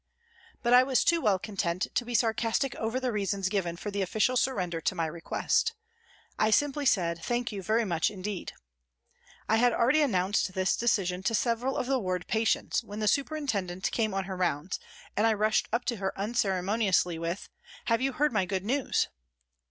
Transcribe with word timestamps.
But 0.63 0.73
I 0.73 0.81
was 0.81 1.03
too 1.03 1.21
well 1.21 1.37
content 1.37 1.85
to 1.93 2.03
be 2.03 2.15
sarcastic 2.15 2.73
over 2.73 2.99
the 2.99 3.11
reasons 3.11 3.49
given 3.49 3.77
for 3.77 3.91
the 3.91 4.01
official 4.01 4.35
surrender 4.35 4.81
to 4.81 4.95
my 4.95 5.05
request. 5.05 5.75
I 6.39 6.49
bimply 6.49 6.87
said" 6.87 7.23
Thank 7.23 7.51
you 7.51 7.61
very 7.61 7.85
much 7.85 8.09
indeed." 8.09 8.53
I 9.47 9.57
had 9.57 9.73
already 9.73 10.01
announced 10.01 10.55
this 10.55 10.75
decision 10.75 11.21
to 11.21 11.35
several 11.35 11.77
of 11.77 11.85
the 11.85 11.99
ward 11.99 12.25
patients, 12.27 12.83
when 12.83 12.99
the 12.99 13.07
superintendent 13.07 13.91
came 13.91 14.15
on 14.15 14.23
her 14.23 14.35
rounds 14.35 14.79
and 15.15 15.27
I 15.27 15.33
rushed 15.33 15.67
up 15.71 15.87
174 15.87 16.13
PRISONS 16.13 16.15
AND 16.15 16.33
PRISONERS 16.33 16.41
to 16.41 16.47
her 16.47 16.55
unceremoniously 16.97 17.19
with," 17.19 17.49
Have 17.85 18.01
you 18.01 18.13
heard 18.13 18.33
my 18.33 18.45
good 18.47 18.65
news 18.65 19.07